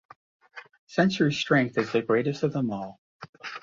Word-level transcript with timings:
Sentry's 0.87 1.37
strength 1.37 1.77
is 1.77 1.91
the 1.91 2.01
greatest 2.01 2.41
of 2.41 2.53
them 2.53 2.71
all. 2.71 2.99